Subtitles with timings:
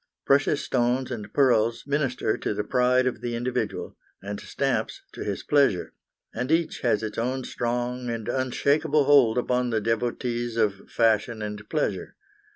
[0.25, 5.43] Precious stones and pearls minister to the pride of the individual, and stamps to his
[5.43, 5.93] pleasure;
[6.33, 11.69] and each has its own strong and unshakable hold upon the devotees of fashion and
[11.69, 12.15] pleasure.